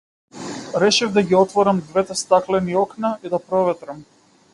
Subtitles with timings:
[0.83, 4.03] Решив да ги отворам двете стаклени окна и да проветрам.